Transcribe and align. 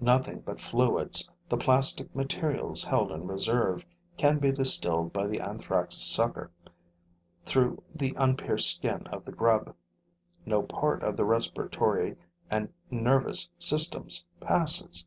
Nothing 0.00 0.40
but 0.40 0.58
fluids, 0.58 1.30
the 1.48 1.56
plastic 1.56 2.12
materials 2.12 2.82
held 2.82 3.12
in 3.12 3.28
reserve, 3.28 3.86
can 4.16 4.40
be 4.40 4.50
distilled 4.50 5.12
by 5.12 5.28
the 5.28 5.38
Anthrax' 5.40 5.98
sucker 5.98 6.50
through 7.46 7.80
the 7.94 8.10
unpierced 8.16 8.70
skin 8.74 9.06
of 9.06 9.24
the 9.24 9.30
grub; 9.30 9.72
no 10.44 10.62
part 10.64 11.04
of 11.04 11.16
the 11.16 11.24
respiratory 11.24 12.16
and 12.50 12.72
nervous 12.90 13.48
systems 13.56 14.26
passes. 14.40 15.06